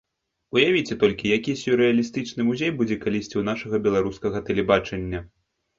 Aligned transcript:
Уявіце 0.55 0.97
толькі, 1.03 1.29
які 1.37 1.53
сюррэалістычны 1.63 2.41
музей 2.49 2.75
будзе 2.81 2.95
калісьці 3.05 3.33
ў 3.37 3.43
нашага 3.53 3.75
беларускага 3.87 4.37
тэлебачання! 4.51 5.19